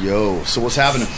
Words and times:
Yo, 0.00 0.42
so 0.44 0.60
what's 0.60 0.76
happening? 0.76 1.08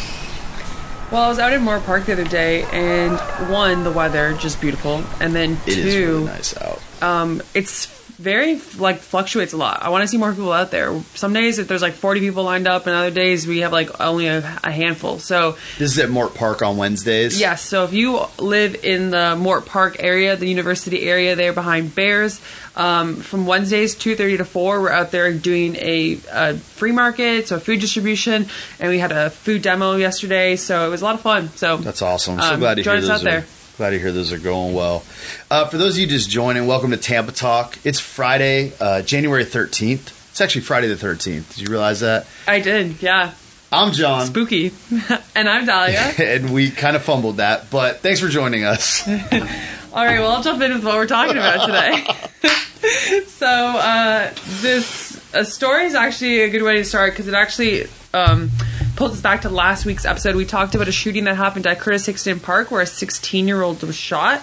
Well, 1.12 1.22
I 1.22 1.28
was 1.28 1.38
out 1.38 1.52
in 1.52 1.62
Moore 1.62 1.80
Park 1.80 2.06
the 2.06 2.12
other 2.12 2.24
day, 2.24 2.62
and 2.72 3.18
one, 3.50 3.82
the 3.84 3.90
weather 3.90 4.32
just 4.34 4.60
beautiful, 4.60 5.02
and 5.20 5.34
then 5.34 5.58
It 5.66 5.74
two, 5.74 5.80
is 5.80 5.96
really 5.96 6.24
nice 6.24 6.56
out. 6.56 6.80
um, 7.02 7.42
it's 7.52 7.86
very 8.20 8.60
like 8.78 8.98
fluctuates 8.98 9.52
a 9.52 9.56
lot. 9.56 9.82
I 9.82 9.88
want 9.88 10.02
to 10.02 10.08
see 10.08 10.18
more 10.18 10.30
people 10.32 10.52
out 10.52 10.70
there. 10.70 11.00
Some 11.14 11.32
days 11.32 11.58
if 11.58 11.68
there's 11.68 11.80
like 11.82 11.94
40 11.94 12.20
people 12.20 12.44
lined 12.44 12.68
up, 12.68 12.86
and 12.86 12.94
other 12.94 13.10
days 13.10 13.46
we 13.46 13.60
have 13.60 13.72
like 13.72 14.00
only 14.00 14.26
a, 14.26 14.38
a 14.62 14.70
handful. 14.70 15.18
So 15.18 15.56
This 15.78 15.92
is 15.92 15.98
at 15.98 16.10
Mort 16.10 16.34
Park 16.34 16.60
on 16.62 16.76
Wednesdays. 16.76 17.40
Yes, 17.40 17.62
so 17.62 17.84
if 17.84 17.92
you 17.92 18.20
live 18.38 18.84
in 18.84 19.10
the 19.10 19.36
Mort 19.36 19.64
Park 19.66 19.96
area, 20.00 20.36
the 20.36 20.46
university 20.46 21.02
area 21.08 21.34
there 21.34 21.52
behind 21.54 21.94
Bears, 21.94 22.40
um, 22.76 23.16
from 23.16 23.46
Wednesdays 23.46 23.96
2.30 23.96 24.38
to 24.38 24.44
4, 24.44 24.80
we're 24.80 24.90
out 24.90 25.10
there 25.10 25.32
doing 25.32 25.76
a, 25.76 26.18
a 26.30 26.54
free 26.56 26.92
market, 26.92 27.48
so 27.48 27.58
food 27.58 27.80
distribution, 27.80 28.46
and 28.78 28.90
we 28.90 28.98
had 28.98 29.12
a 29.12 29.30
food 29.30 29.62
demo 29.62 29.96
yesterday, 29.96 30.56
so 30.56 30.86
it 30.86 30.90
was 30.90 31.00
a 31.02 31.04
lot 31.04 31.14
of 31.14 31.20
fun. 31.20 31.48
So 31.50 31.78
That's 31.78 32.02
awesome. 32.02 32.34
I'm 32.34 32.42
so 32.42 32.54
Um, 32.54 32.60
glad 32.60 32.74
to 32.76 32.82
join 32.82 33.02
hear 33.02 33.10
us 33.10 33.10
out 33.10 33.26
are, 33.26 33.30
there. 33.30 33.46
Glad 33.80 33.90
to 33.92 33.98
hear 33.98 34.12
those 34.12 34.30
are 34.30 34.38
going 34.38 34.74
well. 34.74 35.02
Uh, 35.50 35.64
for 35.64 35.78
those 35.78 35.94
of 35.94 36.00
you 36.00 36.06
just 36.06 36.28
joining, 36.28 36.66
welcome 36.66 36.90
to 36.90 36.98
Tampa 36.98 37.32
Talk. 37.32 37.78
It's 37.82 37.98
Friday, 37.98 38.74
uh, 38.78 39.00
January 39.00 39.46
13th. 39.46 40.28
It's 40.32 40.40
actually 40.42 40.60
Friday 40.60 40.88
the 40.88 40.96
13th. 40.96 41.54
Did 41.54 41.60
you 41.60 41.70
realize 41.70 42.00
that? 42.00 42.26
I 42.46 42.60
did, 42.60 43.00
yeah. 43.02 43.32
I'm 43.72 43.92
John. 43.92 44.26
Spooky. 44.26 44.74
and 45.34 45.48
I'm 45.48 45.64
Dahlia. 45.64 45.98
and 46.18 46.52
we 46.52 46.70
kind 46.70 46.94
of 46.94 47.02
fumbled 47.02 47.38
that, 47.38 47.70
but 47.70 48.00
thanks 48.00 48.20
for 48.20 48.28
joining 48.28 48.64
us. 48.64 49.08
All 49.08 50.04
right, 50.04 50.20
well, 50.20 50.32
I'll 50.32 50.42
jump 50.42 50.60
in 50.60 50.74
with 50.74 50.84
what 50.84 50.96
we're 50.96 51.06
talking 51.06 51.38
about 51.38 51.64
today. 51.64 53.24
so, 53.28 53.46
uh, 53.46 54.30
this 54.60 55.24
a 55.32 55.46
story 55.46 55.86
is 55.86 55.94
actually 55.94 56.40
a 56.42 56.50
good 56.50 56.62
way 56.62 56.76
to 56.76 56.84
start 56.84 57.14
because 57.14 57.28
it 57.28 57.34
actually 57.34 57.86
um, 58.12 58.50
pulls 59.00 59.12
us 59.12 59.22
back 59.22 59.40
to 59.40 59.48
last 59.48 59.86
week's 59.86 60.04
episode. 60.04 60.36
We 60.36 60.44
talked 60.44 60.74
about 60.74 60.86
a 60.86 60.92
shooting 60.92 61.24
that 61.24 61.34
happened 61.34 61.66
at 61.66 61.80
Curtis 61.80 62.04
Hixon 62.04 62.38
Park 62.38 62.70
where 62.70 62.82
a 62.82 62.86
16 62.86 63.48
year 63.48 63.62
old 63.62 63.82
was 63.82 63.96
shot. 63.96 64.42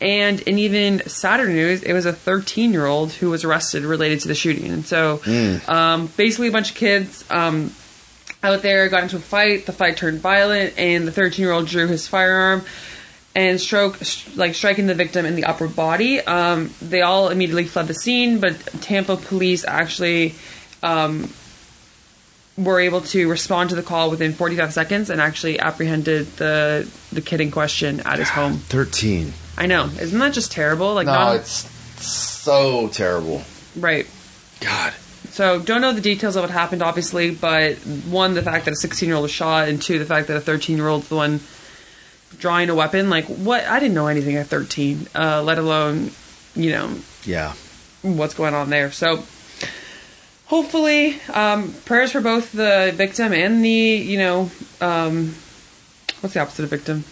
And 0.00 0.40
in 0.40 0.58
even 0.58 1.08
sadder 1.08 1.46
news, 1.46 1.84
it 1.84 1.92
was 1.92 2.04
a 2.04 2.12
13 2.12 2.72
year 2.72 2.86
old 2.86 3.12
who 3.12 3.30
was 3.30 3.44
arrested 3.44 3.84
related 3.84 4.18
to 4.22 4.28
the 4.28 4.34
shooting. 4.34 4.72
And 4.72 4.84
so, 4.84 5.20
um, 5.68 6.08
basically, 6.16 6.48
a 6.48 6.50
bunch 6.50 6.72
of 6.72 6.76
kids 6.76 7.24
um, 7.30 7.72
out 8.42 8.62
there 8.62 8.88
got 8.88 9.04
into 9.04 9.14
a 9.14 9.20
fight. 9.20 9.64
The 9.64 9.72
fight 9.72 9.96
turned 9.96 10.18
violent, 10.18 10.76
and 10.76 11.06
the 11.06 11.12
13 11.12 11.40
year 11.40 11.52
old 11.52 11.68
drew 11.68 11.86
his 11.86 12.08
firearm 12.08 12.64
and 13.36 13.60
stroke 13.60 14.00
like 14.34 14.56
striking 14.56 14.88
the 14.88 14.94
victim 14.94 15.24
in 15.24 15.36
the 15.36 15.44
upper 15.44 15.68
body. 15.68 16.20
Um, 16.20 16.74
they 16.82 17.02
all 17.02 17.28
immediately 17.28 17.66
fled 17.66 17.86
the 17.86 17.94
scene, 17.94 18.40
but 18.40 18.58
Tampa 18.80 19.16
police 19.16 19.64
actually 19.64 20.34
um, 20.82 21.30
were 22.56 22.78
able 22.80 23.00
to 23.00 23.28
respond 23.28 23.70
to 23.70 23.76
the 23.76 23.82
call 23.82 24.10
within 24.10 24.32
45 24.32 24.72
seconds 24.72 25.10
and 25.10 25.20
actually 25.20 25.58
apprehended 25.58 26.26
the 26.36 26.88
the 27.12 27.20
kid 27.20 27.40
in 27.40 27.50
question 27.50 28.00
at 28.00 28.18
his 28.18 28.28
home. 28.30 28.54
13. 28.68 29.32
I 29.58 29.66
know, 29.66 29.86
isn't 30.00 30.18
that 30.18 30.32
just 30.34 30.52
terrible? 30.52 30.94
Like, 30.94 31.06
No, 31.06 31.12
not 31.14 31.36
it's 31.36 31.68
so 32.04 32.88
terrible. 32.88 33.42
right. 33.76 34.06
God. 34.60 34.92
So 35.30 35.58
don't 35.58 35.80
know 35.80 35.92
the 35.92 36.00
details 36.00 36.36
of 36.36 36.42
what 36.44 36.50
happened, 36.50 36.80
obviously, 36.82 37.30
but 37.32 37.74
one, 38.06 38.34
the 38.34 38.42
fact 38.42 38.66
that 38.66 38.72
a 38.72 38.76
16 38.76 39.08
year 39.08 39.16
old 39.16 39.22
was 39.22 39.32
shot, 39.32 39.68
and 39.68 39.82
two, 39.82 39.98
the 39.98 40.04
fact 40.06 40.28
that 40.28 40.36
a 40.36 40.40
13 40.40 40.76
year 40.76 40.86
old's 40.86 41.08
the 41.08 41.16
one 41.16 41.40
drawing 42.38 42.68
a 42.70 42.74
weapon. 42.74 43.10
Like, 43.10 43.24
what? 43.26 43.64
I 43.64 43.80
didn't 43.80 43.94
know 43.94 44.06
anything 44.06 44.36
at 44.36 44.46
13, 44.46 45.08
uh, 45.14 45.42
let 45.42 45.58
alone, 45.58 46.12
you 46.54 46.70
know, 46.70 46.94
Yeah. 47.24 47.52
what's 48.02 48.34
going 48.34 48.54
on 48.54 48.70
there. 48.70 48.92
So 48.92 49.24
hopefully, 50.46 51.20
um, 51.32 51.74
prayers 51.84 52.12
for 52.12 52.20
both 52.20 52.52
the 52.52 52.92
victim 52.94 53.32
and 53.32 53.64
the, 53.64 53.68
you 53.68 54.18
know, 54.18 54.50
um, 54.80 55.34
what's 56.20 56.34
the 56.34 56.40
opposite 56.40 56.64
of 56.64 56.70
victim? 56.70 57.04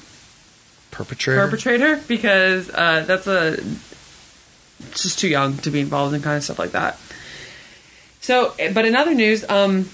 Perpetrator? 0.90 1.44
Perpetrator, 1.44 2.00
because 2.06 2.70
uh, 2.70 3.04
that's 3.06 3.26
a 3.26 3.56
just 4.92 5.18
too 5.18 5.28
young 5.28 5.56
to 5.58 5.70
be 5.70 5.80
involved 5.80 6.14
in 6.14 6.20
kind 6.22 6.36
of 6.36 6.44
stuff 6.44 6.58
like 6.58 6.72
that. 6.72 6.98
So, 8.20 8.54
but 8.72 8.84
in 8.84 8.94
other 8.94 9.14
news, 9.14 9.48
um, 9.48 9.88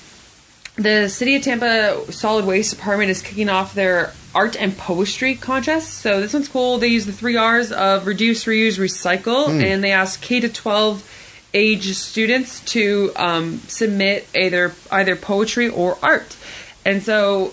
the 0.76 1.08
City 1.08 1.34
of 1.36 1.42
Tampa 1.42 2.10
Solid 2.12 2.44
Waste 2.44 2.74
Department 2.74 3.10
is 3.10 3.22
kicking 3.22 3.48
off 3.48 3.74
their 3.74 4.12
art 4.34 4.56
and 4.56 4.76
poetry 4.76 5.34
contest. 5.34 5.94
So 5.94 6.20
this 6.20 6.32
one's 6.32 6.48
cool. 6.48 6.78
They 6.78 6.88
use 6.88 7.06
the 7.06 7.12
three 7.12 7.36
R's 7.36 7.72
of 7.72 8.06
reduce, 8.06 8.44
reuse, 8.44 8.78
recycle, 8.78 9.48
and 9.48 9.82
they 9.82 9.92
ask 9.92 10.20
K 10.20 10.40
to 10.40 10.48
twelve 10.48 11.02
age 11.54 11.92
students 11.94 12.60
to 12.72 13.10
um, 13.16 13.58
submit 13.68 14.26
either 14.34 14.74
either 14.90 15.16
poetry 15.16 15.68
or 15.68 15.96
art. 16.02 16.36
And 16.84 17.02
so 17.02 17.52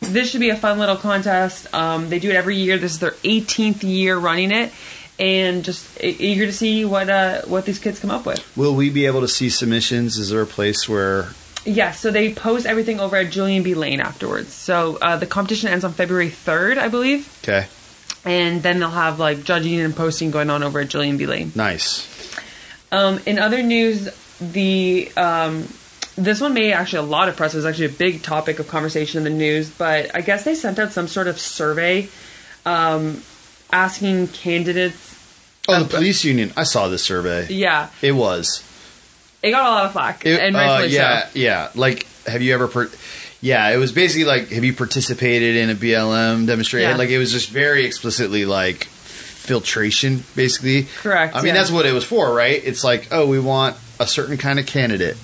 this 0.00 0.30
should 0.30 0.40
be 0.40 0.50
a 0.50 0.56
fun 0.56 0.78
little 0.78 0.96
contest. 0.96 1.72
Um, 1.74 2.08
they 2.08 2.18
do 2.18 2.30
it 2.30 2.36
every 2.36 2.56
year. 2.56 2.78
This 2.78 2.92
is 2.92 2.98
their 3.00 3.12
18th 3.12 3.82
year 3.82 4.16
running 4.18 4.50
it, 4.50 4.72
and 5.18 5.64
just 5.64 6.02
eager 6.02 6.46
to 6.46 6.52
see 6.52 6.84
what 6.84 7.08
uh, 7.08 7.42
what 7.42 7.66
these 7.66 7.78
kids 7.78 8.00
come 8.00 8.10
up 8.10 8.26
with. 8.26 8.44
Will 8.56 8.74
we 8.74 8.90
be 8.90 9.06
able 9.06 9.20
to 9.20 9.28
see 9.28 9.48
submissions? 9.50 10.18
Is 10.18 10.30
there 10.30 10.42
a 10.42 10.46
place 10.46 10.88
where 10.88 11.28
Yes, 11.64 12.00
so 12.00 12.10
they 12.10 12.34
post 12.34 12.66
everything 12.66 12.98
over 12.98 13.14
at 13.14 13.30
Julian 13.30 13.62
B. 13.62 13.74
Lane 13.74 14.00
afterwards. 14.00 14.52
So 14.52 14.98
uh, 15.00 15.16
the 15.16 15.26
competition 15.26 15.68
ends 15.68 15.84
on 15.84 15.92
February 15.92 16.28
3rd, 16.28 16.76
I 16.76 16.88
believe, 16.88 17.28
Okay. 17.44 17.68
and 18.24 18.64
then 18.64 18.80
they'll 18.80 18.90
have 18.90 19.20
like 19.20 19.44
judging 19.44 19.78
and 19.80 19.94
posting 19.94 20.32
going 20.32 20.50
on 20.50 20.64
over 20.64 20.80
at 20.80 20.88
Julian 20.88 21.18
B. 21.18 21.26
Lane. 21.26 21.52
Nice. 21.54 22.08
Um, 22.92 23.18
in 23.26 23.38
other 23.40 23.62
news, 23.62 24.08
the 24.40 25.10
um, 25.16 25.66
this 26.16 26.40
one 26.40 26.52
made 26.54 26.72
actually 26.72 26.98
a 27.00 27.10
lot 27.10 27.28
of 27.28 27.36
press. 27.36 27.54
It 27.54 27.56
was 27.56 27.66
actually 27.66 27.86
a 27.86 27.90
big 27.90 28.22
topic 28.22 28.58
of 28.58 28.68
conversation 28.68 29.18
in 29.18 29.24
the 29.24 29.30
news. 29.36 29.70
But 29.70 30.14
I 30.14 30.20
guess 30.20 30.44
they 30.44 30.54
sent 30.54 30.78
out 30.78 30.92
some 30.92 31.08
sort 31.08 31.26
of 31.26 31.40
survey 31.40 32.08
um, 32.66 33.22
asking 33.72 34.28
candidates. 34.28 35.08
Oh, 35.68 35.82
the 35.82 35.88
police 35.88 36.24
union. 36.24 36.52
I 36.56 36.64
saw 36.64 36.88
this 36.88 37.02
survey. 37.04 37.46
Yeah, 37.48 37.88
It 38.02 38.12
was. 38.12 38.62
it 39.42 39.52
got 39.52 39.64
a 39.64 39.70
lot 39.70 39.86
of 39.86 39.92
flack, 39.92 40.26
It- 40.26 40.40
and 40.40 40.56
uh, 40.56 40.84
yeah, 40.88 41.26
so. 41.26 41.30
yeah. 41.38 41.68
Like, 41.74 42.06
have 42.26 42.42
you 42.42 42.52
ever? 42.52 42.66
Per- 42.68 42.90
yeah, 43.40 43.70
it 43.70 43.76
was 43.76 43.90
basically 43.92 44.24
like, 44.24 44.50
have 44.50 44.64
you 44.64 44.72
participated 44.74 45.56
in 45.56 45.70
a 45.70 45.74
BLM 45.74 46.46
demonstration? 46.46 46.90
Yeah. 46.90 46.96
Like, 46.96 47.08
it 47.10 47.18
was 47.18 47.32
just 47.32 47.48
very 47.50 47.84
explicitly 47.86 48.44
like 48.44 48.86
filtration, 49.42 50.22
basically. 50.36 50.86
Correct, 50.98 51.34
I 51.34 51.38
mean, 51.38 51.48
yeah. 51.48 51.54
that's 51.54 51.70
what 51.70 51.84
it 51.84 51.92
was 51.92 52.04
for, 52.04 52.32
right? 52.32 52.62
It's 52.64 52.84
like, 52.84 53.08
oh, 53.10 53.26
we 53.26 53.40
want 53.40 53.76
a 53.98 54.06
certain 54.06 54.38
kind 54.38 54.58
of 54.58 54.66
candidate. 54.66 55.16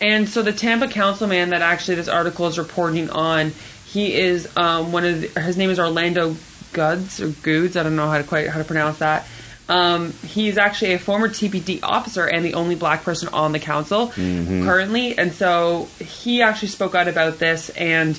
And 0.00 0.28
so 0.28 0.42
the 0.42 0.52
Tampa 0.52 0.88
councilman 0.88 1.50
that 1.50 1.62
actually 1.62 1.94
this 1.96 2.08
article 2.08 2.46
is 2.46 2.58
reporting 2.58 3.10
on, 3.10 3.52
he 3.86 4.14
is 4.14 4.48
um, 4.56 4.90
one 4.90 5.04
of 5.04 5.20
the, 5.20 5.40
his 5.40 5.56
name 5.56 5.70
is 5.70 5.78
Orlando 5.78 6.34
Goods 6.72 7.20
or 7.20 7.28
Goods. 7.28 7.76
I 7.76 7.82
don't 7.82 7.94
know 7.94 8.08
how 8.08 8.18
to 8.18 8.24
quite 8.24 8.48
how 8.48 8.58
to 8.58 8.64
pronounce 8.64 8.98
that. 8.98 9.28
Um, 9.68 10.12
he's 10.26 10.58
actually 10.58 10.94
a 10.94 10.98
former 10.98 11.28
TPD 11.28 11.80
officer 11.82 12.26
and 12.26 12.44
the 12.44 12.54
only 12.54 12.74
black 12.74 13.04
person 13.04 13.28
on 13.28 13.52
the 13.52 13.60
council 13.60 14.08
currently, 14.08 15.16
and 15.16 15.32
so 15.32 15.88
he 16.00 16.42
actually 16.42 16.68
spoke 16.68 16.94
out 16.94 17.06
about 17.06 17.38
this 17.38 17.68
and. 17.70 18.18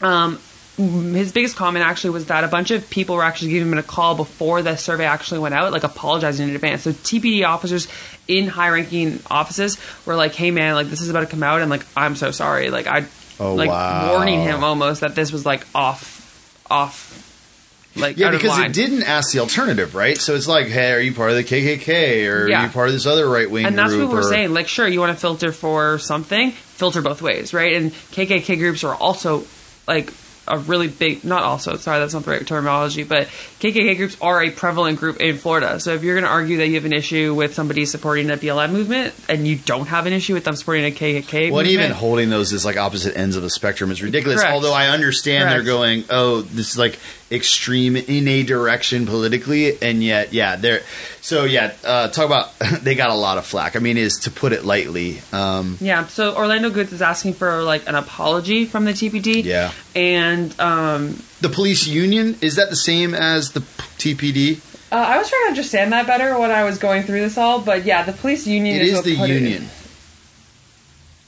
Um, 0.00 0.40
his 0.76 1.32
biggest 1.32 1.54
comment 1.56 1.84
actually 1.84 2.10
was 2.10 2.26
that 2.26 2.44
a 2.44 2.48
bunch 2.48 2.70
of 2.70 2.88
people 2.88 3.16
were 3.16 3.22
actually 3.22 3.50
giving 3.50 3.70
him 3.70 3.78
a 3.78 3.82
call 3.82 4.14
before 4.14 4.62
the 4.62 4.76
survey 4.76 5.04
actually 5.04 5.40
went 5.40 5.54
out, 5.54 5.70
like 5.70 5.84
apologizing 5.84 6.48
in 6.48 6.54
advance. 6.54 6.82
So 6.82 6.92
TPD 6.92 7.44
officers 7.46 7.88
in 8.26 8.46
high-ranking 8.48 9.20
offices 9.30 9.76
were 10.06 10.16
like, 10.16 10.34
"Hey, 10.34 10.50
man, 10.50 10.74
like 10.74 10.86
this 10.88 11.00
is 11.02 11.10
about 11.10 11.20
to 11.20 11.26
come 11.26 11.42
out, 11.42 11.60
and 11.60 11.70
like 11.70 11.84
I'm 11.96 12.16
so 12.16 12.30
sorry." 12.30 12.70
Like 12.70 12.86
I, 12.86 13.04
Oh, 13.40 13.54
like 13.54 13.68
wow. 13.70 14.12
warning 14.12 14.40
him 14.40 14.62
almost 14.64 15.00
that 15.00 15.14
this 15.14 15.32
was 15.32 15.44
like 15.44 15.66
off, 15.74 16.64
off, 16.70 17.90
like 17.96 18.16
Yeah, 18.16 18.30
because 18.30 18.58
it 18.58 18.72
didn't 18.72 19.02
ask 19.02 19.32
the 19.32 19.40
alternative, 19.40 19.94
right? 19.94 20.16
So 20.16 20.34
it's 20.36 20.46
like, 20.46 20.68
hey, 20.68 20.92
are 20.92 21.00
you 21.00 21.12
part 21.12 21.30
of 21.32 21.36
the 21.36 21.44
KKK 21.44 22.26
or 22.32 22.48
Yeah. 22.48 22.60
are 22.62 22.66
you 22.66 22.70
part 22.72 22.88
of 22.88 22.94
this 22.94 23.04
other 23.06 23.28
right 23.28 23.50
wing 23.50 23.66
and 23.66 23.76
that's 23.76 23.92
what 23.94 24.08
we're 24.08 24.20
or- 24.20 24.22
saying. 24.22 24.54
Like, 24.54 24.68
sure, 24.68 24.86
you 24.86 25.00
want 25.00 25.12
to 25.12 25.20
filter 25.20 25.50
for 25.52 25.98
something, 25.98 26.52
filter 26.52 27.02
both 27.02 27.20
ways, 27.20 27.52
right? 27.52 27.72
And 27.74 27.92
KKK 28.12 28.56
groups 28.58 28.84
are 28.84 28.94
also 28.94 29.44
like 29.88 30.10
a 30.48 30.58
really 30.58 30.88
big, 30.88 31.24
not 31.24 31.42
also, 31.42 31.76
sorry, 31.76 32.00
that's 32.00 32.14
not 32.14 32.24
the 32.24 32.30
right 32.30 32.46
terminology, 32.46 33.04
but 33.04 33.28
KKK 33.60 33.96
groups 33.96 34.16
are 34.20 34.42
a 34.42 34.50
prevalent 34.50 34.98
group 34.98 35.20
in 35.20 35.36
Florida. 35.38 35.78
So 35.78 35.94
if 35.94 36.02
you're 36.02 36.14
going 36.14 36.24
to 36.24 36.30
argue 36.30 36.56
that 36.58 36.66
you 36.66 36.74
have 36.74 36.84
an 36.84 36.92
issue 36.92 37.34
with 37.34 37.54
somebody 37.54 37.86
supporting 37.86 38.30
a 38.30 38.36
BLM 38.36 38.72
movement 38.72 39.14
and 39.28 39.46
you 39.46 39.56
don't 39.56 39.86
have 39.86 40.06
an 40.06 40.12
issue 40.12 40.34
with 40.34 40.44
them 40.44 40.56
supporting 40.56 40.84
a 40.84 40.90
KKK 40.90 41.50
Well, 41.50 41.60
and 41.60 41.68
movement, 41.68 41.70
even 41.70 41.90
holding 41.92 42.30
those 42.30 42.52
as 42.52 42.64
like 42.64 42.76
opposite 42.76 43.16
ends 43.16 43.36
of 43.36 43.42
the 43.42 43.50
spectrum 43.50 43.90
is 43.90 44.02
ridiculous. 44.02 44.40
Correct. 44.40 44.54
Although 44.54 44.74
I 44.74 44.88
understand 44.88 45.44
Correct. 45.44 45.64
they're 45.64 45.74
going, 45.74 46.04
oh, 46.10 46.42
this 46.42 46.72
is 46.72 46.78
like 46.78 46.98
extreme 47.32 47.96
in 47.96 48.28
a 48.28 48.42
direction 48.42 49.06
politically, 49.06 49.80
and 49.82 50.02
yet, 50.02 50.32
yeah, 50.32 50.56
they're 50.56 50.82
so 51.20 51.44
yeah. 51.44 51.72
Uh, 51.84 52.08
talk 52.08 52.26
about 52.26 52.58
they 52.82 52.94
got 52.94 53.10
a 53.10 53.14
lot 53.14 53.38
of 53.38 53.46
flack. 53.46 53.74
I 53.74 53.78
mean, 53.78 53.96
is 53.96 54.18
to 54.20 54.30
put 54.30 54.52
it 54.52 54.64
lightly. 54.64 55.22
Um, 55.32 55.78
Yeah, 55.80 56.06
so 56.06 56.36
Orlando 56.36 56.70
Goods 56.70 56.92
is 56.92 57.00
asking 57.02 57.34
for 57.34 57.62
like 57.62 57.88
an 57.88 57.94
apology 57.94 58.66
from 58.66 58.84
the 58.84 58.92
TPD. 58.92 59.44
Yeah. 59.44 59.72
And 59.96 60.58
um, 60.60 61.22
the 61.40 61.48
police 61.48 61.86
union 61.86 62.36
is 62.40 62.56
that 62.56 62.70
the 62.70 62.76
same 62.76 63.14
as 63.14 63.52
the 63.52 63.60
p- 63.62 64.14
TPD? 64.14 64.60
uh, 64.92 64.96
I 64.96 65.18
was 65.18 65.28
trying 65.30 65.44
to 65.44 65.48
understand 65.48 65.92
that 65.92 66.06
better 66.06 66.38
when 66.38 66.50
I 66.50 66.64
was 66.64 66.78
going 66.78 67.02
through 67.04 67.20
this 67.20 67.38
all, 67.38 67.60
but 67.60 67.84
yeah, 67.84 68.02
the 68.02 68.12
police 68.12 68.46
union 68.46 68.76
It 68.76 68.82
is, 68.82 68.98
is 68.98 69.04
the 69.04 69.16
put 69.16 69.30
it 69.30 69.40
union. 69.40 69.68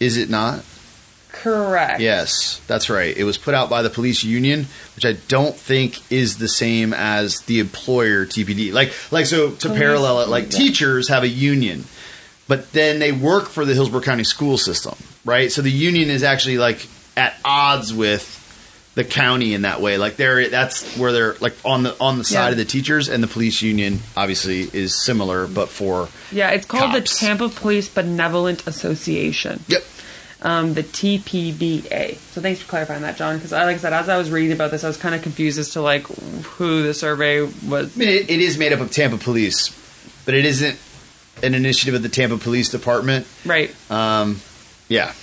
Is 0.01 0.17
it 0.19 0.29
not? 0.29 0.65
Correct. 1.35 2.01
Yes, 2.01 2.61
that's 2.67 2.89
right. 2.89 3.17
It 3.17 3.25
was 3.25 3.37
put 3.39 3.55
out 3.55 3.69
by 3.69 3.83
the 3.83 3.91
police 3.91 4.25
union, 4.25 4.67
which 4.97 5.05
I 5.05 5.13
don't 5.29 5.55
think 5.55 6.01
is 6.11 6.39
the 6.39 6.49
same 6.49 6.93
as 6.95 7.41
the 7.43 7.61
employer 7.61 8.25
TPD. 8.27 8.73
Like, 8.73 8.93
like 9.13 9.27
so 9.27 9.51
to 9.51 9.67
Police- 9.69 9.79
parallel 9.79 10.21
it, 10.23 10.29
like 10.29 10.51
teachers 10.51 11.09
have 11.09 11.23
a 11.23 11.29
union, 11.29 11.85
but 12.49 12.73
then 12.73 12.99
they 12.99 13.13
work 13.13 13.49
for 13.49 13.65
the 13.65 13.75
Hillsborough 13.75 14.01
County 14.03 14.25
school 14.25 14.57
system, 14.59 14.95
right? 15.25 15.51
So 15.53 15.61
the 15.63 15.71
union 15.71 16.09
is 16.11 16.23
actually 16.23 16.59
like 16.59 16.87
at 17.17 17.35
odds 17.45 17.93
with 17.93 18.31
the 18.95 19.03
county 19.05 19.55
in 19.55 19.63
that 19.63 19.81
way. 19.81 19.99
Like 19.99 20.15
they're 20.17 20.49
that's 20.49 20.97
where 20.97 21.11
they're 21.13 21.35
like 21.41 21.55
on 21.65 21.83
the 21.83 21.97
on 22.01 22.17
the 22.19 22.25
side 22.25 22.45
Yeah. 22.47 22.51
of 22.53 22.57
the 22.59 22.65
teachers, 22.65 23.09
and 23.09 23.23
the 23.23 23.27
police 23.29 23.61
union 23.61 23.99
obviously 24.17 24.61
is 24.73 24.95
similar, 25.05 25.47
but 25.49 25.69
for 25.69 26.09
Yeah, 26.31 26.51
it's 26.51 26.65
called 26.65 26.93
Cops. 26.93 27.19
the 27.19 27.27
Tampa 27.27 27.49
Police 27.49 27.89
Benevolent 27.89 28.67
Association. 28.69 29.65
yep. 29.67 29.83
Um, 30.45 30.75
the 30.75 30.83
TPBA. 30.83 32.17
So 32.17 32.41
thanks 32.41 32.61
for 32.61 32.69
clarifying 32.69 33.03
that, 33.03 33.17
John. 33.17 33.37
Because 33.37 33.53
like 33.53 33.77
I 33.77 33.79
said, 33.79 33.93
as 33.93 34.09
I 34.09 34.17
was 34.17 34.31
reading 34.31 34.53
about 34.53 34.71
this, 34.71 34.85
I 34.85 34.89
was 34.89 34.97
kind 34.97 35.15
of 35.15 35.23
confused 35.23 35.59
as 35.59 35.71
to 35.71 35.81
like 35.81 36.07
who 36.07 36.83
the 36.83 36.95
survey 36.95 37.43
was. 37.43 37.97
I 37.97 37.99
mean, 37.99 38.09
it, 38.09 38.31
it 38.31 38.41
is 38.41 38.59
made 38.59 38.73
up 38.73 38.81
of 38.81 38.91
Tampa 38.91 39.17
Police, 39.17 39.71
but 40.25 40.35
it 40.35 40.45
isn't 40.45 40.79
an 41.43 41.55
initiative 41.55 41.95
of 41.95 42.03
the 42.03 42.09
Tampa 42.09 42.37
Police 42.37 42.69
Department. 42.69 43.27
Right. 43.45 43.75
Um, 43.91 44.41
yeah, 44.89 45.15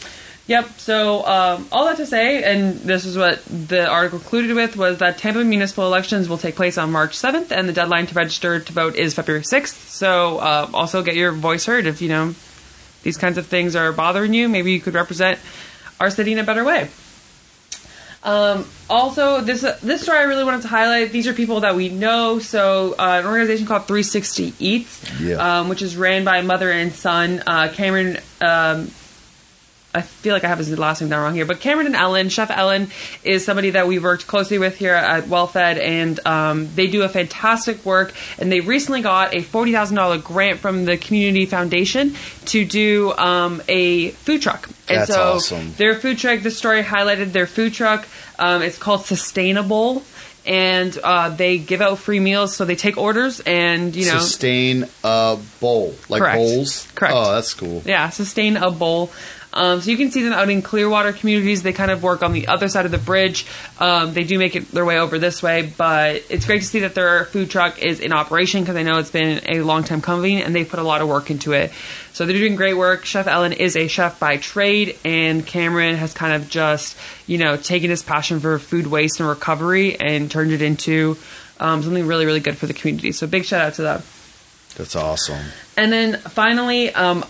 Yep. 0.47 0.79
So 0.79 1.25
um, 1.25 1.67
all 1.71 1.85
that 1.85 1.95
to 1.97 2.05
say, 2.05 2.43
and 2.43 2.75
this 2.79 3.05
is 3.05 3.17
what 3.17 3.41
the 3.45 3.87
article 3.87 4.19
concluded 4.19 4.53
with, 4.53 4.75
was 4.75 4.97
that 4.97 5.17
Tampa 5.17 5.45
municipal 5.45 5.85
elections 5.85 6.27
will 6.27 6.37
take 6.37 6.55
place 6.57 6.77
on 6.77 6.91
March 6.91 7.11
7th, 7.11 7.51
and 7.51 7.69
the 7.69 7.73
deadline 7.73 8.07
to 8.07 8.15
register 8.15 8.59
to 8.59 8.73
vote 8.73 8.95
is 8.95 9.13
February 9.13 9.43
6th. 9.43 9.89
So 9.89 10.39
uh, 10.39 10.69
also 10.73 11.03
get 11.03 11.15
your 11.15 11.31
voice 11.31 11.65
heard 11.65 11.85
if 11.85 12.01
you 12.01 12.09
know 12.09 12.35
these 13.03 13.17
kinds 13.17 13.37
of 13.37 13.47
things 13.47 13.75
are 13.75 13.91
bothering 13.91 14.33
you. 14.33 14.47
Maybe 14.49 14.71
you 14.71 14.79
could 14.79 14.93
represent 14.93 15.39
our 15.99 16.09
city 16.09 16.31
in 16.33 16.39
a 16.39 16.43
better 16.43 16.63
way. 16.63 16.89
Um, 18.23 18.67
also, 18.87 19.41
this 19.41 19.61
this 19.81 20.01
story 20.03 20.19
I 20.19 20.23
really 20.23 20.43
wanted 20.43 20.61
to 20.61 20.67
highlight. 20.67 21.11
These 21.11 21.25
are 21.27 21.33
people 21.33 21.61
that 21.61 21.75
we 21.75 21.89
know. 21.89 22.37
So, 22.37 22.93
uh, 22.99 23.19
an 23.19 23.25
organization 23.25 23.65
called 23.65 23.87
360 23.87 24.53
Eats, 24.59 25.19
Yeah. 25.19 25.59
um, 25.61 25.69
which 25.69 25.81
is 25.81 25.95
ran 25.97 26.23
by 26.23 26.41
mother 26.41 26.69
and 26.71 26.93
son 26.93 27.41
uh, 27.47 27.69
Cameron. 27.73 28.19
Um, 28.39 28.91
I 29.93 30.01
feel 30.01 30.33
like 30.33 30.43
I 30.43 30.47
have 30.47 30.57
his 30.57 30.77
last 30.77 31.01
name 31.01 31.09
down 31.09 31.21
wrong 31.21 31.33
here, 31.33 31.45
but 31.45 31.59
Cameron 31.59 31.87
and 31.87 31.95
Ellen, 31.95 32.29
Chef 32.29 32.49
Ellen, 32.49 32.89
is 33.23 33.43
somebody 33.43 33.71
that 33.71 33.87
we 33.87 33.99
worked 33.99 34.25
closely 34.25 34.57
with 34.57 34.77
here 34.77 34.93
at 34.93 35.25
WellFed, 35.25 35.79
and 35.79 36.25
um, 36.25 36.73
they 36.75 36.87
do 36.87 37.03
a 37.03 37.09
fantastic 37.09 37.85
work. 37.85 38.13
And 38.39 38.51
they 38.51 38.61
recently 38.61 39.01
got 39.01 39.33
a 39.35 39.41
forty 39.41 39.71
thousand 39.73 39.97
dollar 39.97 40.17
grant 40.17 40.59
from 40.59 40.85
the 40.85 40.97
Community 40.97 41.45
Foundation 41.45 42.15
to 42.45 42.63
do 42.63 43.11
um, 43.13 43.61
a 43.67 44.11
food 44.11 44.41
truck. 44.41 44.69
And 44.87 44.99
That's 44.99 45.11
so 45.13 45.33
awesome. 45.33 45.73
their 45.73 45.95
food 45.95 46.17
truck. 46.17 46.41
The 46.41 46.51
story 46.51 46.83
highlighted 46.83 47.33
their 47.33 47.47
food 47.47 47.73
truck. 47.73 48.07
Um, 48.39 48.61
it's 48.61 48.77
called 48.77 49.05
Sustainable. 49.05 50.03
And 50.43 50.97
uh, 51.03 51.29
they 51.29 51.59
give 51.59 51.81
out 51.81 51.99
free 51.99 52.19
meals, 52.19 52.55
so 52.55 52.65
they 52.65 52.75
take 52.75 52.97
orders, 52.97 53.41
and 53.41 53.95
you 53.95 54.07
know, 54.07 54.17
sustain 54.17 54.85
a 55.03 55.37
bowl 55.59 55.93
like 56.09 56.19
Correct. 56.23 56.37
bowls. 56.37 56.87
Correct. 56.95 57.13
Oh, 57.15 57.35
that's 57.35 57.53
cool. 57.53 57.83
yeah, 57.85 58.09
sustain 58.09 58.57
a 58.57 58.71
bowl. 58.71 59.11
Um, 59.53 59.81
so 59.81 59.91
you 59.91 59.97
can 59.97 60.11
see 60.11 60.23
them 60.23 60.33
out 60.33 60.49
in 60.49 60.61
Clearwater 60.61 61.11
communities. 61.13 61.63
They 61.63 61.73
kind 61.73 61.91
of 61.91 62.01
work 62.03 62.23
on 62.23 62.31
the 62.31 62.47
other 62.47 62.69
side 62.69 62.85
of 62.85 62.91
the 62.91 62.97
bridge. 62.97 63.45
Um, 63.79 64.13
they 64.13 64.23
do 64.23 64.39
make 64.39 64.55
it 64.55 64.71
their 64.71 64.85
way 64.85 64.97
over 64.97 65.19
this 65.19 65.43
way, 65.43 65.71
but 65.77 66.23
it's 66.29 66.45
great 66.45 66.61
to 66.61 66.67
see 66.67 66.79
that 66.79 66.95
their 66.95 67.25
food 67.25 67.49
truck 67.49 67.79
is 67.79 67.99
in 67.99 68.13
operation 68.13 68.61
because 68.61 68.75
I 68.75 68.83
know 68.83 68.97
it's 68.97 69.11
been 69.11 69.41
a 69.47 69.61
long 69.61 69.83
time 69.83 70.01
coming 70.01 70.41
and 70.41 70.55
they've 70.55 70.67
put 70.67 70.79
a 70.79 70.83
lot 70.83 71.01
of 71.01 71.09
work 71.09 71.29
into 71.29 71.51
it. 71.51 71.71
So 72.13 72.25
they're 72.25 72.37
doing 72.37 72.55
great 72.55 72.75
work. 72.75 73.05
Chef 73.05 73.27
Ellen 73.27 73.53
is 73.53 73.75
a 73.75 73.87
chef 73.87 74.19
by 74.19 74.37
trade, 74.37 74.97
and 75.05 75.45
Cameron 75.45 75.95
has 75.95 76.13
kind 76.13 76.33
of 76.33 76.49
just, 76.49 76.97
you 77.25 77.37
know, 77.37 77.55
taken 77.55 77.89
his 77.89 78.03
passion 78.03 78.41
for 78.41 78.59
food 78.59 78.87
waste 78.87 79.19
and 79.19 79.29
recovery 79.29 79.99
and 79.99 80.29
turned 80.29 80.51
it 80.51 80.61
into 80.61 81.17
um, 81.59 81.81
something 81.81 82.05
really, 82.05 82.25
really 82.25 82.41
good 82.41 82.57
for 82.57 82.67
the 82.67 82.73
community. 82.73 83.11
So 83.13 83.27
big 83.27 83.45
shout 83.45 83.61
out 83.61 83.73
to 83.75 83.81
them. 83.83 84.03
That's 84.75 84.95
awesome. 84.95 85.45
And 85.77 85.91
then 85.91 86.17
finally, 86.17 86.93
um, 86.93 87.23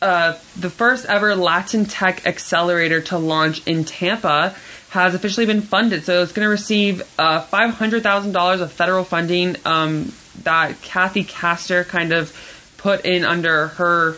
uh, 0.00 0.38
the 0.56 0.70
first 0.70 1.06
ever 1.06 1.34
Latin 1.34 1.84
Tech 1.84 2.26
Accelerator 2.26 3.00
to 3.02 3.18
launch 3.18 3.66
in 3.66 3.84
Tampa 3.84 4.54
has 4.90 5.14
officially 5.14 5.46
been 5.46 5.60
funded. 5.60 6.04
So 6.04 6.22
it's 6.22 6.32
going 6.32 6.46
to 6.46 6.50
receive 6.50 7.02
uh, 7.18 7.44
$500,000 7.44 8.60
of 8.60 8.72
federal 8.72 9.04
funding 9.04 9.56
um, 9.64 10.12
that 10.44 10.80
Kathy 10.82 11.24
Castor 11.24 11.84
kind 11.84 12.12
of 12.12 12.32
put 12.78 13.04
in 13.04 13.24
under 13.24 13.68
her. 13.68 14.16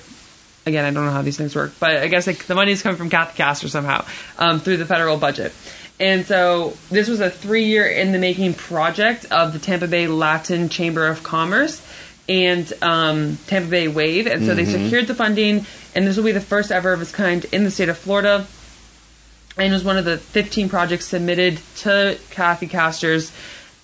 Again, 0.67 0.85
I 0.85 0.91
don't 0.91 1.06
know 1.06 1.12
how 1.12 1.23
these 1.23 1.38
things 1.38 1.56
work, 1.56 1.73
but 1.81 1.97
I 1.97 2.09
guess 2.09 2.26
like, 2.26 2.44
the 2.44 2.55
money's 2.55 2.83
coming 2.83 2.99
from 2.99 3.09
Kathy 3.09 3.37
Castor 3.37 3.69
somehow 3.69 4.05
um, 4.38 4.61
through 4.61 4.76
the 4.76 4.87
federal 4.87 5.17
budget. 5.17 5.53
And 5.99 6.25
so 6.25 6.76
this 6.91 7.09
was 7.09 7.21
a 7.21 7.31
three 7.31 7.65
year 7.65 7.87
in 7.87 8.12
the 8.12 8.19
making 8.19 8.55
project 8.55 9.26
of 9.31 9.53
the 9.53 9.59
Tampa 9.59 9.87
Bay 9.88 10.06
Latin 10.06 10.69
Chamber 10.69 11.06
of 11.06 11.23
Commerce 11.23 11.87
and 12.31 12.73
um, 12.81 13.38
Tampa 13.49 13.69
Bay 13.69 13.88
Wave. 13.88 14.29
And 14.29 14.47
so 14.47 14.55
they 14.55 14.65
secured 14.65 15.09
the 15.09 15.17
funding, 15.17 15.67
and 15.97 16.06
this 16.06 16.17
will 16.17 16.25
be 16.25 16.32
the 16.32 16.41
first 16.41 16.71
ever 16.71 16.93
of 16.93 17.03
its 17.03 17.11
kind 17.11 17.44
in 17.47 17.65
the 17.65 17.73
state 17.73 17.88
of 17.88 17.99
Florida. 17.99 18.47
And 19.56 19.67
it 19.67 19.73
was 19.73 19.82
one 19.82 19.99
of 19.99 20.05
the 20.05 20.17
15 20.17 20.69
projects 20.69 21.06
submitted 21.06 21.61
to 21.79 22.17
Kathy 22.31 22.69
Castor's 22.69 23.32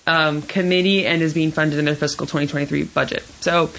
um, 0.07 0.41
committee 0.41 1.05
and 1.05 1.21
is 1.21 1.33
being 1.33 1.51
funded 1.51 1.77
in 1.77 1.83
their 1.83 1.95
fiscal 1.95 2.25
2023 2.25 2.85
budget. 2.85 3.23
So, 3.41 3.69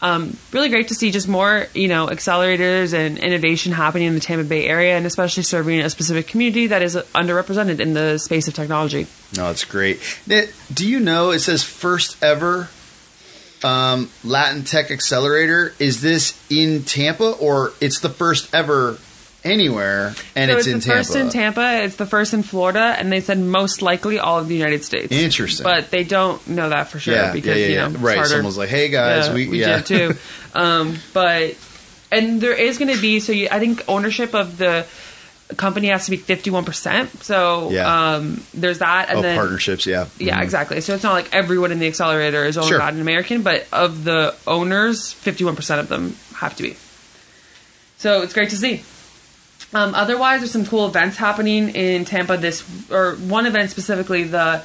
um, 0.00 0.36
really 0.52 0.68
great 0.68 0.88
to 0.88 0.94
see 0.94 1.10
just 1.10 1.26
more, 1.26 1.66
you 1.74 1.88
know, 1.88 2.06
accelerators 2.06 2.94
and 2.94 3.18
innovation 3.18 3.72
happening 3.72 4.06
in 4.06 4.14
the 4.14 4.20
Tampa 4.20 4.44
Bay 4.44 4.66
area, 4.66 4.96
and 4.96 5.04
especially 5.04 5.42
serving 5.42 5.80
a 5.80 5.90
specific 5.90 6.28
community 6.28 6.68
that 6.68 6.82
is 6.82 6.94
underrepresented 6.94 7.80
in 7.80 7.94
the 7.94 8.18
space 8.18 8.46
of 8.46 8.54
technology. 8.54 9.08
No, 9.36 9.50
it's 9.50 9.64
great. 9.64 10.00
Do 10.72 10.88
you 10.88 11.00
know 11.00 11.32
it 11.32 11.40
says 11.40 11.64
first 11.64 12.22
ever 12.22 12.68
um, 13.64 14.10
Latin 14.24 14.64
Tech 14.64 14.90
Accelerator? 14.90 15.74
Is 15.78 16.00
this 16.00 16.38
in 16.50 16.84
Tampa 16.84 17.32
or 17.32 17.72
it's 17.80 18.00
the 18.00 18.08
first 18.08 18.54
ever 18.54 18.98
anywhere 19.44 20.14
and 20.36 20.50
so 20.50 20.56
it's, 20.56 20.66
it's, 20.66 20.68
in 20.68 20.78
the 20.78 20.84
Tampa? 20.84 20.98
first 20.98 21.16
in 21.16 21.28
Tampa. 21.30 21.82
It's 21.84 21.96
the 21.96 22.06
first 22.06 22.34
in 22.34 22.42
Florida, 22.42 22.94
and 22.98 23.10
they 23.10 23.20
said 23.20 23.38
most 23.38 23.82
likely 23.82 24.18
all 24.18 24.38
of 24.38 24.48
the 24.48 24.54
United 24.54 24.84
States. 24.84 25.12
Interesting. 25.12 25.64
but 25.64 25.90
they 25.90 26.04
don't 26.04 26.46
know 26.48 26.68
that 26.68 26.88
for 26.88 26.98
sure 26.98 27.14
yeah, 27.14 27.32
because 27.32 27.58
yeah, 27.58 27.66
yeah, 27.66 27.86
you 27.86 27.92
know 27.92 27.98
right. 27.98 28.26
Someone's 28.26 28.58
like, 28.58 28.68
"Hey 28.68 28.88
guys, 28.88 29.28
Yeah, 29.28 29.34
we, 29.34 29.58
yeah. 29.58 29.80
did 29.80 29.86
too. 29.86 30.14
um, 30.58 30.96
but 31.12 31.56
and 32.10 32.40
there 32.40 32.54
is 32.54 32.78
going 32.78 32.94
to 32.94 33.00
be 33.00 33.20
so 33.20 33.32
you, 33.32 33.48
I 33.50 33.58
think 33.58 33.82
ownership 33.88 34.34
of 34.34 34.58
the 34.58 34.86
company 35.56 35.88
has 35.88 36.04
to 36.06 36.10
be 36.10 36.16
fifty 36.16 36.50
one 36.50 36.64
percent. 36.64 37.22
So 37.24 37.70
Yeah. 37.70 38.14
um, 38.14 38.42
there's 38.54 38.78
that, 38.78 39.08
and 39.10 39.18
oh, 39.18 39.22
then 39.22 39.36
partnerships, 39.38 39.86
yeah, 39.86 40.06
yeah, 40.18 40.38
Mhm. 40.40 40.42
exactly. 40.44 40.80
So 40.80 40.94
it's 40.94 41.02
not 41.02 41.12
like 41.12 41.28
everyone 41.34 41.72
in 41.72 41.78
the 41.78 41.86
accelerator 41.86 42.44
is 42.44 42.56
owned 42.58 42.68
Sure. 42.68 42.78
Latin 42.78 43.00
American, 43.00 43.42
but 43.42 43.66
of 43.72 44.04
the 44.04 44.34
owners, 44.46 45.12
fifty 45.12 45.44
one 45.44 45.56
percent 45.56 45.80
of 45.80 45.88
them 45.88 46.16
have 46.36 46.56
to 46.56 46.62
be. 46.62 46.76
So 47.98 48.22
it's 48.22 48.32
great 48.34 48.50
to 48.50 48.56
see. 48.56 48.82
Um, 49.74 49.94
otherwise, 49.94 50.40
there's 50.40 50.50
some 50.50 50.66
cool 50.66 50.86
events 50.86 51.16
happening 51.16 51.70
in 51.70 52.04
Tampa. 52.04 52.36
This 52.36 52.62
or 52.90 53.12
one 53.14 53.46
event 53.46 53.70
specifically, 53.70 54.24
the 54.24 54.62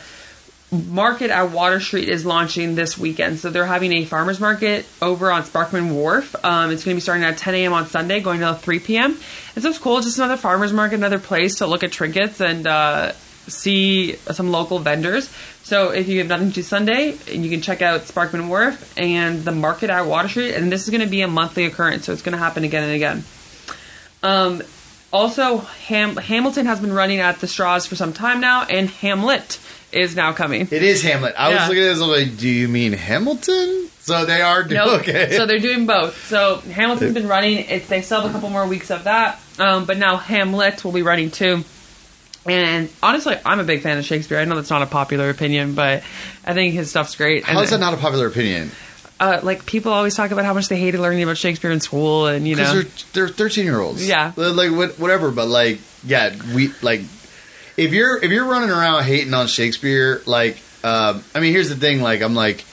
market 0.72 1.32
at 1.32 1.52
Water 1.52 1.80
Street 1.80 2.10
is 2.10 2.26
launching 2.26 2.76
this 2.76 2.98
weekend. 2.98 3.40
So 3.40 3.50
they're 3.50 3.66
having 3.66 3.94
a 3.94 4.06
farmers 4.06 4.40
market 4.40 4.86
over 5.02 5.32
on 5.32 5.44
Sparkman 5.44 5.94
Wharf. 5.94 6.36
Um, 6.44 6.72
it's 6.72 6.84
going 6.84 6.96
to 6.96 6.98
be 6.98 7.02
starting 7.02 7.24
at 7.24 7.38
10 7.38 7.56
a.m. 7.56 7.74
on 7.74 7.88
Sunday, 7.88 8.20
going 8.20 8.40
till 8.40 8.54
3 8.54 8.80
p.m. 8.80 9.12
And 9.56 9.64
so 9.64 9.70
it's 9.70 9.78
cool, 9.78 10.02
just 10.02 10.18
another 10.18 10.38
farmers 10.38 10.74
market, 10.74 10.96
another 10.96 11.20
place 11.20 11.56
to 11.56 11.68
look 11.68 11.84
at 11.84 11.92
trinkets 11.92 12.42
and 12.42 12.68
uh, 12.68 13.14
see 13.14 14.16
some 14.16 14.52
local 14.52 14.80
vendors. 14.80 15.30
So 15.64 15.92
if 15.92 16.10
you 16.10 16.20
have 16.20 16.28
nothing 16.28 16.50
to 16.50 16.56
do 16.56 16.64
Sunday, 16.64 17.18
you 17.32 17.50
can 17.50 17.62
check 17.62 17.82
out 17.82 18.02
Sparkman 18.02 18.50
Wharf 18.50 18.98
and 18.98 19.44
the 19.46 19.54
market 19.54 19.90
at 19.90 20.06
Water 20.06 20.28
Street. 20.28 20.54
And 20.54 20.70
this 20.70 20.84
is 20.84 20.90
going 20.90 21.02
to 21.02 21.10
be 21.10 21.22
a 21.22 21.28
monthly 21.30 21.66
occurrence, 21.66 22.06
so 22.06 22.14
it's 22.14 22.22
going 22.22 22.34
to 22.34 22.40
happen 22.40 22.66
again 22.66 22.84
and 22.84 22.94
again. 22.94 23.24
Um, 24.22 24.64
also, 25.14 25.60
Ham- 25.60 26.18
Hamilton 26.18 26.66
has 26.66 26.82
been 26.82 26.92
running 26.92 27.20
at 27.20 27.40
the 27.40 27.48
Straz 27.48 27.88
for 27.88 27.96
some 27.96 28.12
time 28.12 28.42
now, 28.42 28.64
and 28.64 28.90
Hamlet 28.90 29.60
is 29.98 30.16
now 30.16 30.34
coming. 30.34 30.62
It 30.72 30.84
is 30.84 31.02
Hamlet. 31.04 31.36
I 31.38 31.50
Yeah. 31.50 31.60
was 31.62 31.70
looking 31.70 31.84
at 31.84 31.88
this. 31.94 32.02
I 32.02 32.08
was 32.08 32.22
like, 32.30 32.38
"Do 32.38 32.48
you 32.50 32.68
mean 32.68 32.94
Hamilton?" 32.94 33.90
So 34.02 34.26
they 34.26 34.42
are 34.42 34.64
doing 34.64 34.76
Nope. 34.86 35.02
okay. 35.02 35.36
So 35.36 35.46
they're 35.46 35.60
doing 35.60 35.86
both. 35.86 36.28
So 36.28 36.58
Hamilton's 36.72 37.14
been 37.14 37.28
running. 37.28 37.58
It's, 37.58 37.88
they 37.88 38.02
still 38.02 38.22
have 38.22 38.30
a 38.30 38.34
couple 38.34 38.50
more 38.50 38.66
weeks 38.66 38.90
of 38.90 39.04
that, 39.04 39.40
um, 39.60 39.86
but 39.86 39.98
now 39.98 40.16
Hamlet 40.18 40.84
will 40.86 40.94
be 40.94 41.02
running 41.02 41.30
too. 41.32 41.64
And 42.46 42.88
honestly, 43.04 43.36
I'm 43.46 43.60
a 43.60 43.66
big 43.66 43.82
fan 43.82 43.98
of 43.98 44.06
Shakespeare. 44.06 44.40
I 44.40 44.46
know 44.46 44.56
that's 44.56 44.70
not 44.70 44.82
a 44.82 44.86
popular 44.86 45.30
opinion, 45.30 45.74
but 45.76 46.04
I 46.46 46.54
think 46.54 46.74
his 46.74 46.90
stuff's 46.90 47.16
great. 47.16 47.44
How 47.44 47.58
and, 47.58 47.64
is 47.66 47.72
that 47.72 47.80
not 47.82 47.94
a 47.94 47.98
popular 47.98 48.28
opinion? 48.28 48.72
Uh, 49.20 49.40
like 49.44 49.66
people 49.66 49.92
always 49.92 50.16
talk 50.16 50.32
about 50.32 50.46
how 50.46 50.54
much 50.54 50.70
they 50.70 50.78
hated 50.78 51.02
learning 51.02 51.24
about 51.24 51.36
Shakespeare 51.38 51.72
in 51.72 51.80
school, 51.82 52.28
and 52.28 52.48
you 52.48 52.56
know, 52.56 52.72
Because 52.74 53.04
they're 53.14 53.26
they're 53.26 53.34
thirteen 53.36 53.66
year 53.66 53.82
olds. 53.82 54.08
Yeah. 54.08 54.32
like 54.38 54.72
what, 54.72 54.98
whatever. 55.00 55.32
But 55.32 55.48
like, 55.48 55.80
yeah, 56.06 56.34
we 56.54 56.72
like 56.82 57.02
if 57.78 57.94
you're 57.94 58.18
if 58.18 58.32
you're 58.32 58.46
running 58.46 58.70
around 58.70 59.04
hating 59.04 59.34
on 59.34 59.48
Shakespeare, 59.48 60.22
like, 60.26 60.58
um, 60.84 61.24
I 61.34 61.40
mean, 61.40 61.54
here's 61.54 61.70
the 61.70 61.76
thing. 61.76 62.02
Like, 62.02 62.22
I'm 62.22 62.36
like, 62.36 62.66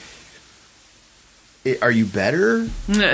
are 1.81 1.91
you 1.91 2.05
better? 2.05 2.67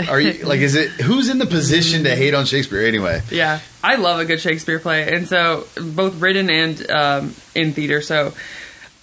Are 0.09 0.19
you 0.19 0.43
like? 0.45 0.61
Is 0.61 0.75
it 0.75 0.89
who's 0.89 1.29
in 1.29 1.37
the 1.37 1.45
position 1.45 2.05
to 2.05 2.15
hate 2.15 2.33
on 2.33 2.45
Shakespeare 2.45 2.85
anyway? 2.85 3.21
Yeah, 3.29 3.59
I 3.83 3.95
love 3.95 4.19
a 4.19 4.25
good 4.25 4.39
Shakespeare 4.39 4.79
play, 4.79 5.13
and 5.13 5.27
so 5.27 5.67
both 5.75 6.19
written 6.19 6.49
and 6.49 6.91
um, 6.91 7.35
in 7.53 7.73
theater. 7.73 8.01
So 8.01 8.33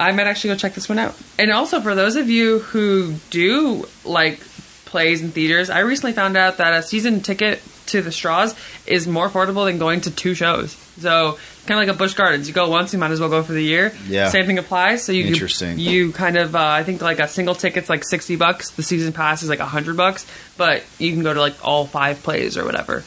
I 0.00 0.12
might 0.12 0.26
actually 0.26 0.50
go 0.50 0.56
check 0.56 0.74
this 0.74 0.88
one 0.88 0.98
out. 0.98 1.16
And 1.38 1.50
also 1.50 1.80
for 1.80 1.94
those 1.94 2.16
of 2.16 2.30
you 2.30 2.60
who 2.60 3.14
do 3.30 3.86
like 4.04 4.40
plays 4.84 5.22
and 5.22 5.32
theaters, 5.32 5.70
I 5.70 5.80
recently 5.80 6.12
found 6.12 6.36
out 6.36 6.58
that 6.58 6.72
a 6.72 6.82
season 6.82 7.20
ticket 7.20 7.62
to 7.86 8.02
the 8.02 8.10
Straz 8.10 8.56
is 8.86 9.08
more 9.08 9.28
affordable 9.28 9.64
than 9.64 9.78
going 9.78 10.02
to 10.02 10.10
two 10.10 10.34
shows. 10.34 10.72
So 10.98 11.38
kind 11.68 11.80
of 11.80 11.86
like 11.86 11.94
a 11.94 11.98
Busch 11.98 12.14
Gardens, 12.14 12.48
you 12.48 12.54
go 12.54 12.68
once, 12.68 12.92
you 12.92 12.98
might 12.98 13.10
as 13.10 13.20
well 13.20 13.28
go 13.28 13.42
for 13.42 13.52
the 13.52 13.62
year. 13.62 13.92
Yeah. 14.08 14.30
same 14.30 14.46
thing 14.46 14.58
applies. 14.58 15.04
So 15.04 15.12
you 15.12 15.26
Interesting. 15.26 15.78
You 15.78 16.12
kind 16.12 16.36
of 16.36 16.56
uh, 16.56 16.60
I 16.60 16.82
think 16.82 17.02
like 17.02 17.20
a 17.20 17.28
single 17.28 17.54
ticket's 17.54 17.88
like 17.88 18.04
sixty 18.04 18.36
bucks. 18.36 18.70
The 18.70 18.82
season 18.82 19.12
pass 19.12 19.42
is 19.42 19.48
like 19.48 19.60
hundred 19.60 19.96
bucks, 19.96 20.26
but 20.56 20.82
you 20.98 21.12
can 21.12 21.22
go 21.22 21.32
to 21.32 21.40
like 21.40 21.54
all 21.64 21.86
five 21.86 22.22
plays 22.22 22.56
or 22.56 22.64
whatever 22.64 23.04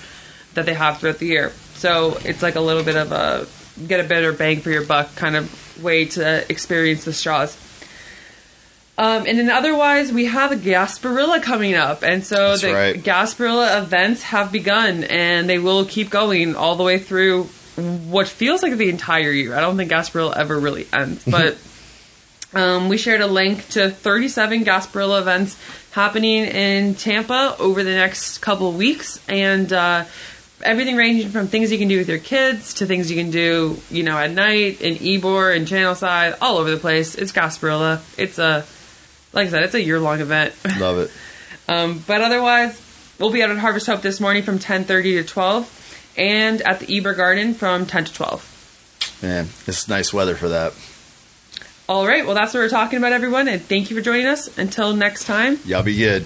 that 0.54 0.66
they 0.66 0.74
have 0.74 1.00
throughout 1.00 1.18
the 1.18 1.26
year. 1.26 1.52
So 1.74 2.18
it's 2.24 2.44
like 2.44 2.56
a 2.56 2.62
little 2.62 2.84
bit 2.84 2.96
of 2.96 3.12
a 3.12 3.48
get 3.88 4.00
a 4.00 4.08
better 4.08 4.32
bang 4.32 4.60
for 4.62 4.70
your 4.70 4.86
buck 4.86 5.16
kind 5.16 5.36
of 5.36 5.84
way 5.84 6.06
to 6.06 6.50
experience 6.50 7.04
the 7.04 7.12
Straz. 7.12 7.58
Um, 8.98 9.26
and 9.26 9.40
then 9.40 9.50
otherwise, 9.50 10.12
we 10.12 10.26
have 10.26 10.52
a 10.52 10.56
Gasparilla 10.56 11.42
coming 11.42 11.74
up, 11.74 12.04
and 12.04 12.24
so 12.24 12.50
That's 12.50 12.62
the 12.62 12.74
right. 12.74 12.96
Gasparilla 13.02 13.82
events 13.82 14.22
have 14.22 14.52
begun, 14.52 15.06
and 15.06 15.50
they 15.50 15.58
will 15.58 15.86
keep 15.86 16.12
going 16.12 16.56
all 16.56 16.76
the 16.76 16.84
way 16.84 17.00
through 17.00 17.50
what 17.76 18.28
feels 18.28 18.64
like 18.64 18.74
the 18.74 18.90
entire 18.90 19.32
year. 19.32 19.56
I 19.56 19.62
don't 19.62 19.78
think 19.78 19.92
Gasparilla 19.92 20.36
ever 20.36 20.60
really 20.60 20.88
ends, 20.94 21.24
but 21.26 21.58
um, 22.54 22.90
we 22.90 22.98
shared 22.98 23.22
a 23.22 23.28
link 23.28 23.68
to 23.70 23.90
37 23.90 24.66
Gasparilla 24.66 25.22
events 25.22 25.58
happening 25.92 26.46
in 26.46 26.96
Tampa 26.96 27.56
over 27.60 27.84
the 27.84 27.92
next 27.92 28.40
couple 28.40 28.70
of 28.70 28.76
weeks, 28.76 29.20
and 29.30 29.72
uh, 29.72 30.06
everything 30.64 30.96
ranging 30.96 31.30
from 31.30 31.48
things 31.48 31.72
you 31.72 31.78
can 31.78 31.88
do 31.88 31.98
with 31.98 32.10
your 32.10 32.20
kids 32.20 32.76
to 32.76 32.86
things 32.86 33.10
you 33.10 33.22
can 33.22 33.32
do, 33.32 33.80
you 33.90 34.04
know, 34.04 34.18
at 34.18 34.32
night 34.32 34.82
in 34.82 34.96
Ybor 34.96 35.56
and 35.56 35.68
Channelside, 35.68 36.38
all 36.42 36.58
over 36.58 36.72
the 36.72 36.78
place. 36.78 37.16
It's 37.16 37.32
Gasparilla. 37.32 38.02
It's 38.18 38.38
a, 38.38 38.66
like 39.34 39.48
I 39.48 39.50
said, 39.50 39.64
it's 39.64 39.76
a 39.76 39.82
year 39.82 40.00
long 40.00 40.20
event. 40.20 40.54
Love 40.80 41.00
it. 41.00 41.12
Um, 41.70 42.04
but 42.06 42.20
otherwise, 42.22 42.82
we'll 43.18 43.32
be 43.32 43.42
out 43.42 43.50
at 43.50 43.58
Harvest 43.58 43.88
Hope 43.88 44.02
this 44.02 44.20
morning 44.20 44.44
from 44.44 44.60
10:30 44.60 45.22
to 45.22 45.24
12, 45.24 45.81
and 46.18 46.62
at 46.62 46.80
the 46.80 46.88
Ybor 46.88 47.16
Garden 47.16 47.54
from 47.54 47.86
10 47.86 48.06
to 48.06 48.14
12. 48.14 49.20
Man, 49.22 49.48
it's 49.68 49.88
nice 49.88 50.14
weather 50.14 50.36
for 50.36 50.50
that. 50.50 50.74
All 51.88 52.08
right, 52.08 52.26
well 52.26 52.36
that's 52.36 52.54
what 52.54 52.62
we're 52.62 52.70
talking 52.70 52.98
about, 52.98 53.12
everyone, 53.12 53.48
and 53.48 53.62
thank 53.62 53.90
you 53.90 53.96
for 53.96 54.02
joining 54.02 54.28
us. 54.28 54.58
Until 54.58 54.96
next 54.96 55.26
time. 55.26 55.60
Y'all 55.66 55.84
be 55.84 55.98
good. 55.98 56.26